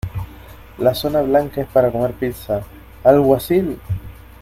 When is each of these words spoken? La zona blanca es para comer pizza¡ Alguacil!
La 0.79 0.95
zona 0.95 1.21
blanca 1.21 1.61
es 1.61 1.67
para 1.67 1.91
comer 1.91 2.13
pizza¡ 2.13 2.63
Alguacil! 3.03 3.77